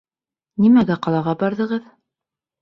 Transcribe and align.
Нимәгә 0.63 0.97
ҡалаға 1.07 1.35
барҙығыҙ? 1.45 1.85